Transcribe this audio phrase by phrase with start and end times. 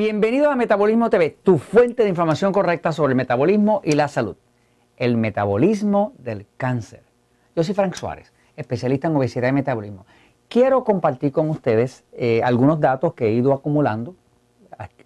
[0.00, 4.34] Bienvenido a Metabolismo TV, tu fuente de información correcta sobre el metabolismo y la salud.
[4.96, 7.02] El metabolismo del cáncer.
[7.54, 10.06] Yo soy Frank Suárez, especialista en obesidad y metabolismo.
[10.48, 14.14] Quiero compartir con ustedes eh, algunos datos que he ido acumulando,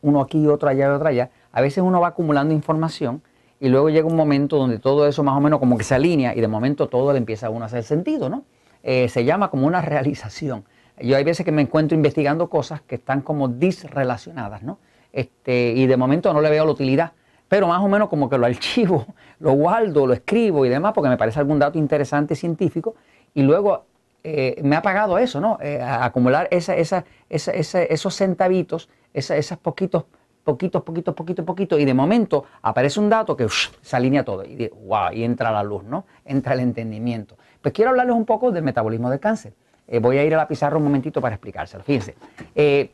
[0.00, 1.30] uno aquí, otro allá y otro allá.
[1.50, 3.20] A veces uno va acumulando información
[3.58, 6.36] y luego llega un momento donde todo eso más o menos como que se alinea
[6.36, 8.44] y de momento todo le empieza a uno a hacer sentido, ¿no?
[8.84, 10.64] Eh, se llama como una realización.
[11.00, 14.78] Yo hay veces que me encuentro investigando cosas que están como disrelacionadas, ¿no?
[15.12, 17.12] Este, y de momento no le veo la utilidad,
[17.48, 19.06] pero más o menos como que lo archivo,
[19.38, 22.94] lo guardo, lo escribo y demás, porque me parece algún dato interesante científico,
[23.32, 23.86] y luego
[24.22, 25.58] eh, me ha pagado eso, ¿no?
[25.60, 30.04] Eh, acumular esa, esa, esos centavitos, esos poquitos,
[30.42, 34.70] poquitos, poquitos, poquitos, poquitos, y de momento aparece un dato que se alinea todo, y,
[34.84, 36.06] wow, y entra la luz, ¿no?
[36.24, 37.36] Entra el entendimiento.
[37.60, 39.54] Pues quiero hablarles un poco del metabolismo del cáncer.
[39.86, 41.84] Eh, voy a ir a la pizarra un momentito para explicárselo.
[41.84, 42.14] Fíjense,
[42.54, 42.92] eh,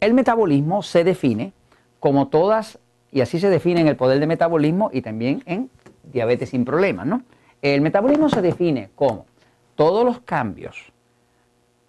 [0.00, 1.52] el metabolismo se define
[2.00, 2.78] como todas,
[3.10, 5.70] y así se define en el poder de metabolismo y también en
[6.02, 7.22] diabetes sin problemas, ¿no?
[7.60, 9.26] El metabolismo se define como
[9.76, 10.92] todos los cambios,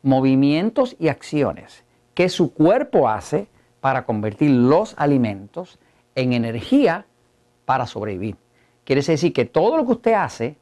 [0.03, 3.47] movimientos y acciones que su cuerpo hace
[3.79, 5.79] para convertir los alimentos
[6.15, 7.05] en energía
[7.65, 8.35] para sobrevivir.
[8.83, 10.57] Quiere decir que todo lo que usted hace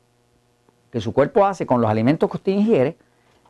[0.92, 2.98] que su cuerpo hace con los alimentos que usted ingiere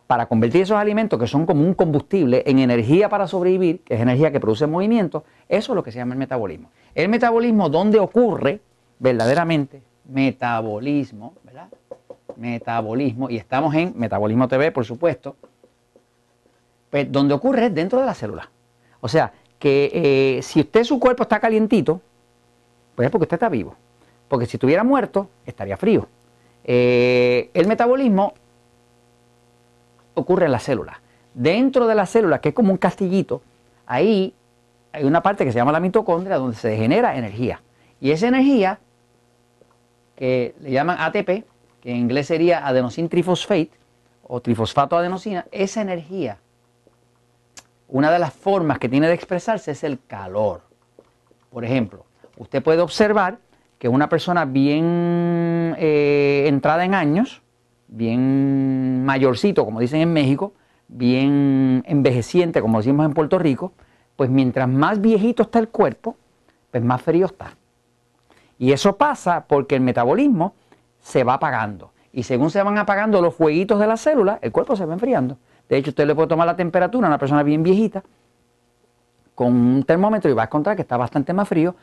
[0.07, 4.01] para convertir esos alimentos que son como un combustible en energía para sobrevivir, que es
[4.01, 6.69] energía que produce movimiento, eso es lo que se llama el metabolismo.
[6.93, 8.59] El metabolismo, ¿dónde ocurre
[8.99, 9.81] verdaderamente?
[10.05, 11.69] Metabolismo, ¿verdad?
[12.35, 15.37] Metabolismo, y estamos en Metabolismo TV, por supuesto,
[16.89, 18.49] pues donde ocurre es dentro de la célula.
[18.99, 22.01] O sea, que eh, si usted su cuerpo está calientito,
[22.95, 23.75] pues es porque usted está vivo.
[24.27, 26.07] Porque si estuviera muerto, estaría frío.
[26.63, 28.33] Eh, el metabolismo
[30.13, 31.01] ocurre en la célula.
[31.33, 33.41] Dentro de la célula, que es como un castillito,
[33.85, 34.33] ahí
[34.91, 37.61] hay una parte que se llama la mitocondria donde se genera energía.
[37.99, 38.79] Y esa energía,
[40.15, 41.45] que le llaman ATP,
[41.81, 43.71] que en inglés sería adenosine trifosfate
[44.27, 46.37] o trifosfato adenosina, esa energía,
[47.87, 50.61] una de las formas que tiene de expresarse es el calor.
[51.49, 52.05] Por ejemplo,
[52.37, 53.39] usted puede observar
[53.81, 57.41] que una persona bien eh, entrada en años,
[57.87, 60.53] bien mayorcito, como dicen en México,
[60.87, 63.71] bien envejeciente, como decimos en Puerto Rico,
[64.17, 66.15] pues mientras más viejito está el cuerpo,
[66.69, 67.55] pues más frío está.
[68.59, 70.53] Y eso pasa porque el metabolismo
[70.99, 71.91] se va apagando.
[72.13, 75.39] Y según se van apagando los fueguitos de la célula, el cuerpo se va enfriando.
[75.67, 78.03] De hecho, usted le puede tomar la temperatura a una persona bien viejita
[79.33, 81.73] con un termómetro y va a encontrar que está bastante más frío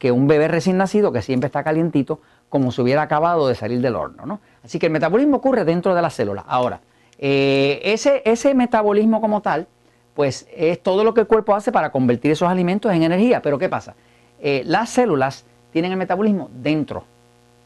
[0.00, 3.82] que un bebé recién nacido que siempre está calientito como si hubiera acabado de salir
[3.82, 4.24] del horno.
[4.24, 4.40] ¿no?
[4.64, 6.42] Así que el metabolismo ocurre dentro de la célula.
[6.48, 6.80] Ahora,
[7.18, 9.68] eh, ese, ese metabolismo como tal,
[10.14, 13.42] pues es todo lo que el cuerpo hace para convertir esos alimentos en energía.
[13.42, 13.94] Pero ¿qué pasa?
[14.40, 17.04] Eh, las células tienen el metabolismo dentro.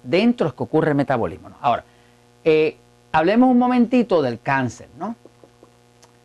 [0.02, 1.50] Dentro es que ocurre el metabolismo.
[1.60, 1.84] Ahora,
[2.42, 2.76] eh,
[3.12, 4.88] hablemos un momentito del cáncer.
[4.98, 5.14] ¿no?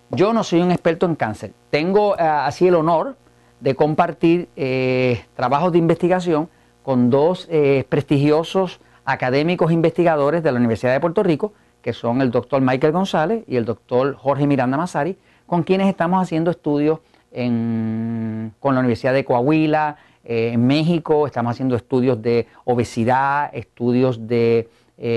[0.09, 1.53] Yo no soy un experto en cáncer.
[1.69, 3.15] Tengo así el honor
[3.59, 6.49] de compartir eh, trabajos de investigación
[6.83, 12.31] con dos eh, prestigiosos académicos investigadores de la Universidad de Puerto Rico, que son el
[12.31, 16.99] doctor Michael González y el doctor Jorge Miranda Mazari, con quienes estamos haciendo estudios
[17.31, 24.69] con la Universidad de Coahuila, eh, en México, estamos haciendo estudios de obesidad, estudios de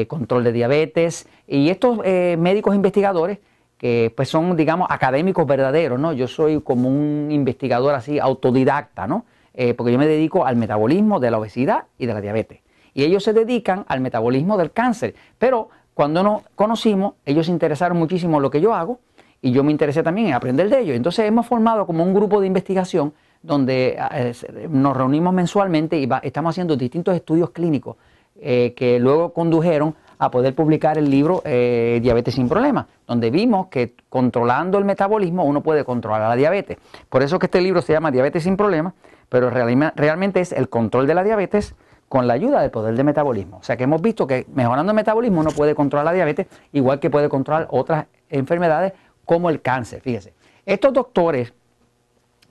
[0.07, 3.39] control de diabetes, y estos médicos investigadores
[4.15, 6.13] pues son, digamos, académicos verdaderos, ¿no?
[6.13, 9.25] Yo soy como un investigador así autodidacta, ¿no?
[9.55, 12.61] Eh, porque yo me dedico al metabolismo de la obesidad y de la diabetes.
[12.95, 15.15] Y ellos se dedican al metabolismo del cáncer.
[15.39, 19.01] Pero cuando nos conocimos, ellos se interesaron muchísimo en lo que yo hago
[19.41, 20.97] y yo me interesé también en aprender de ellos.
[20.97, 23.13] Entonces hemos formado como un grupo de investigación
[23.43, 24.33] donde eh,
[24.71, 27.97] nos reunimos mensualmente y estamos haciendo distintos estudios clínicos
[28.41, 33.67] eh, que luego condujeron a poder publicar el libro eh, Diabetes sin Problemas, donde vimos
[33.67, 36.79] que controlando el metabolismo uno puede controlar la diabetes.
[37.09, 38.95] Por eso que este libro se llama Diabetes sin Problemas,
[39.29, 41.75] pero realmente es el control de la diabetes
[42.09, 43.57] con la ayuda del poder de metabolismo.
[43.57, 47.01] O sea que hemos visto que mejorando el metabolismo uno puede controlar la diabetes, igual
[47.01, 48.93] que puede controlar otras enfermedades
[49.25, 50.03] como el cáncer.
[50.03, 50.35] Fíjese,
[50.65, 51.53] estos doctores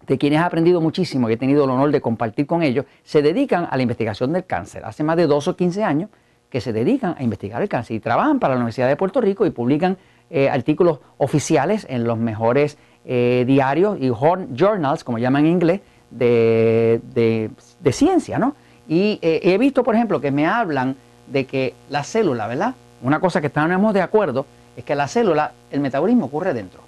[0.07, 3.21] de quienes he aprendido muchísimo y he tenido el honor de compartir con ellos, se
[3.21, 4.83] dedican a la investigación del cáncer.
[4.83, 6.09] Hace más de 12 o 15 años
[6.51, 9.45] que se dedican a investigar el cáncer y trabajan para la Universidad de Puerto Rico
[9.45, 9.97] y publican
[10.29, 15.81] eh, artículos oficiales en los mejores eh, diarios y journals, como llaman en inglés,
[16.11, 17.49] de,
[17.91, 18.53] ciencia, ¿no?
[18.87, 22.75] Y eh, he visto, por ejemplo, que me hablan de que la célula, ¿verdad?
[23.01, 24.45] Una cosa que estamos de acuerdo
[24.75, 26.81] es que la célula, el metabolismo ocurre dentro.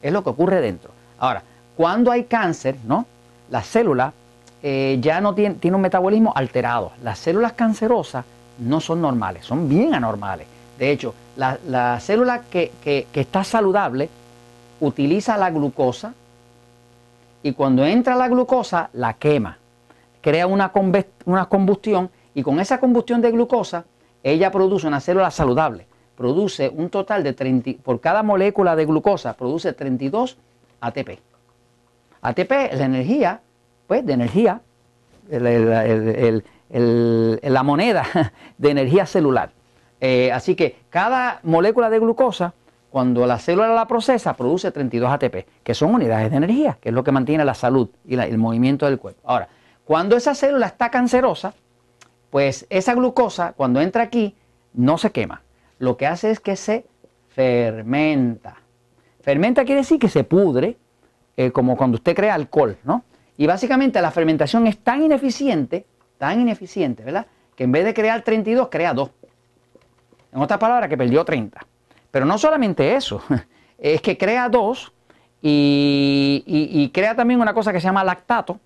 [0.00, 0.92] Es lo que ocurre dentro.
[1.18, 1.42] Ahora,
[1.76, 3.06] cuando hay cáncer, ¿no?
[3.50, 4.14] La célula
[4.62, 6.92] ya no tiene, tiene un metabolismo alterado.
[7.02, 8.24] Las células cancerosas
[8.58, 10.46] no son normales, son bien anormales.
[10.78, 12.72] De hecho, la, célula que,
[13.12, 14.08] está saludable
[14.80, 16.14] utiliza la glucosa
[17.42, 19.58] y cuando entra la glucosa la quema,
[20.20, 20.72] crea una,
[21.24, 23.84] una combustión y con esa combustión de glucosa
[24.22, 29.34] ella produce una célula saludable, produce un total de 30, por cada molécula de glucosa
[29.34, 30.36] produce 32
[30.80, 31.20] ATP.
[32.22, 33.40] ATP es la energía,
[33.86, 34.60] pues de energía,
[36.70, 38.04] la moneda
[38.58, 39.50] de energía celular.
[40.00, 42.54] Eh, así que cada molécula de glucosa,
[42.90, 46.94] cuando la célula la procesa, produce 32 ATP, que son unidades de energía, que es
[46.94, 49.20] lo que mantiene la salud y el movimiento del cuerpo.
[49.24, 49.48] Ahora,
[49.84, 51.54] cuando esa célula está cancerosa,
[52.30, 54.36] pues esa glucosa, cuando entra aquí,
[54.74, 55.42] no se quema.
[55.78, 56.86] Lo que hace es que se
[57.28, 58.56] fermenta.
[59.20, 60.76] Fermenta quiere decir que se pudre,
[61.36, 63.04] eh, como cuando usted crea alcohol, ¿no?
[63.36, 65.86] Y básicamente la fermentación es tan ineficiente,
[66.18, 67.26] tan ineficiente, ¿verdad?
[67.56, 69.10] Que en vez de crear 32, crea 2.
[70.32, 71.66] En otras palabras, que perdió 30.
[72.10, 73.22] Pero no solamente eso,
[73.78, 74.92] es que crea 2
[75.40, 78.60] y, crea también una cosa que se llama lactato.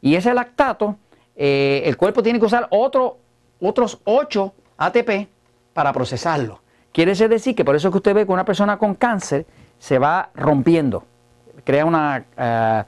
[0.00, 0.96] Y ese lactato,
[1.34, 3.18] eh, el cuerpo tiene que usar otro,
[3.60, 5.28] otros 8 ATP
[5.72, 6.60] para procesarlo.
[6.92, 9.46] Quiere decir que por eso que usted ve que una persona con cáncer
[9.78, 11.04] se va rompiendo,
[11.64, 12.82] crea una uh,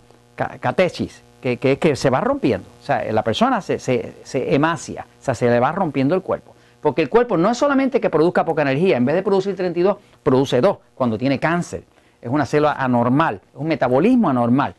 [1.40, 2.68] que, que, se va rompiendo.
[2.80, 6.22] O sea, la persona se, se, se emacia, o sea, se le va rompiendo el
[6.22, 6.54] cuerpo.
[6.80, 9.96] Porque el cuerpo no es solamente que produzca poca energía, en vez de producir 32,
[10.22, 11.84] produce 2 cuando tiene cáncer.
[12.20, 14.74] Es una célula anormal, es un metabolismo anormal,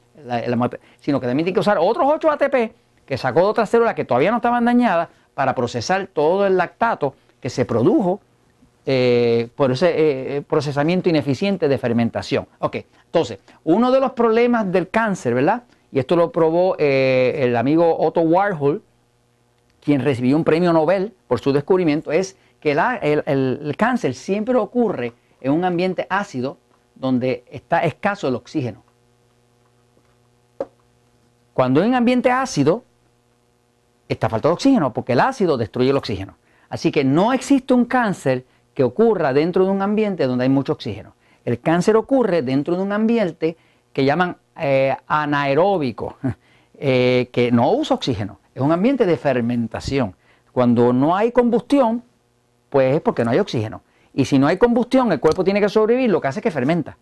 [0.99, 2.55] sino que también tiene que usar otros 8 ATP
[3.05, 7.15] que sacó de otras células que todavía no estaban dañadas para procesar todo el lactato
[7.39, 8.21] que se produjo
[8.85, 12.47] eh, por ese eh, eh, procesamiento ineficiente de fermentación.
[12.59, 15.63] Ok, entonces, uno de los problemas del cáncer, ¿verdad?
[15.91, 18.81] Y esto lo probó el amigo Otto Warhol,
[19.81, 25.51] quien recibió un premio Nobel por su descubrimiento, es que el, cáncer siempre ocurre en
[25.51, 26.57] un ambiente ácido
[26.95, 28.83] donde está escaso el oxígeno.
[31.53, 32.83] Cuando hay un ambiente ácido,
[34.07, 36.37] está falta de oxígeno, porque el ácido destruye el oxígeno.
[36.69, 40.73] Así que no existe un cáncer que ocurra dentro de un ambiente donde hay mucho
[40.73, 41.15] oxígeno.
[41.43, 43.57] El cáncer ocurre dentro de un ambiente
[43.93, 46.17] que llaman eh, anaeróbico,
[46.75, 48.39] eh, que no usa oxígeno.
[48.53, 50.15] Es un ambiente de fermentación.
[50.51, 52.03] Cuando no hay combustión,
[52.69, 53.81] pues es porque no hay oxígeno.
[54.13, 56.51] Y si no hay combustión, el cuerpo tiene que sobrevivir, lo que hace es que
[56.51, 56.97] fermenta.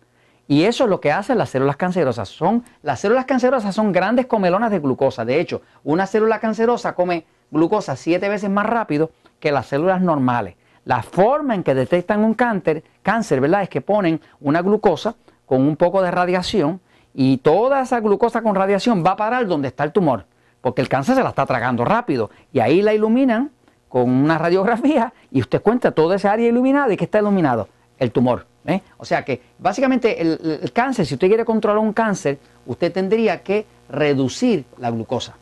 [0.46, 2.28] Y eso es lo que hacen las células cancerosas.
[2.28, 5.24] Son, las células cancerosas son grandes comelonas de glucosa.
[5.24, 10.56] De hecho, una célula cancerosa come glucosa siete veces más rápido que las células normales.
[10.84, 13.62] La forma en que detectan un cáncer, cáncer ¿verdad?
[13.62, 15.14] es que ponen una glucosa
[15.50, 16.80] con un poco de radiación
[17.12, 20.24] y toda esa glucosa con radiación va a parar donde está el tumor
[20.60, 23.50] porque el cáncer se la está tragando rápido y ahí la iluminan
[23.88, 27.68] con una radiografía y usted cuenta toda esa área iluminada y que está iluminado
[27.98, 28.46] el tumor.
[28.64, 28.80] ¿eh?
[28.98, 33.66] O sea que básicamente el, cáncer, si usted quiere controlar un cáncer, usted tendría que
[33.88, 35.34] reducir la glucosa.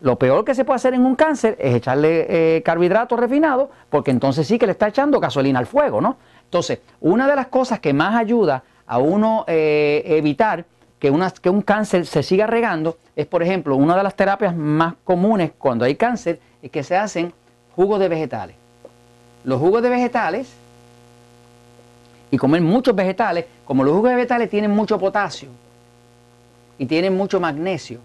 [0.00, 4.10] Lo peor que se puede hacer en un cáncer es echarle eh, carbohidratos refinados, porque
[4.10, 6.16] entonces sí que le está echando gasolina al fuego, ¿no?
[6.42, 10.64] Entonces, una de las cosas que más ayuda a uno eh, evitar
[10.98, 15.52] que, un cáncer se siga regando es, por ejemplo, una de las terapias más comunes
[15.56, 17.32] cuando hay cáncer es que se hacen
[17.76, 18.56] jugos de vegetales.
[19.44, 20.48] Los jugos de vegetales
[22.30, 25.48] y comer muchos vegetales, como los jugos de vegetales tienen mucho potasio
[26.78, 28.00] y tienen mucho magnesio,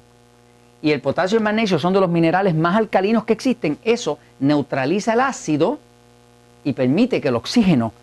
[0.82, 4.20] y el potasio y el magnesio son de los minerales más alcalinos que existen, eso
[4.40, 5.80] neutraliza el ácido
[6.64, 7.94] y permite que el oxígeno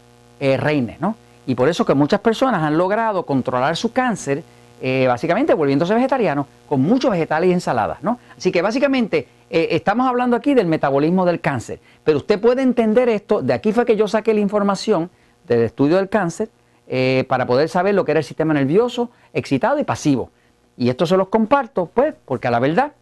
[0.40, 1.14] eh, reine, ¿no?
[1.46, 4.42] Y por eso que muchas personas han logrado controlar su cáncer
[4.82, 8.18] eh, básicamente volviéndose vegetariano con muchos vegetales y ensaladas, ¿no?
[8.34, 13.10] Así que básicamente eh, estamos hablando aquí del metabolismo del cáncer, pero usted puede entender
[13.10, 15.10] esto, de aquí fue que yo saqué la información
[15.46, 16.48] del estudio del cáncer
[16.88, 20.30] eh, para poder saber lo que era el sistema nervioso excitado y pasivo.
[20.78, 22.92] Y esto se los comparto, pues, porque a la verdad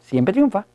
[0.00, 0.66] siempre triunfa.